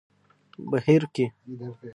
[0.69, 1.25] بهير کې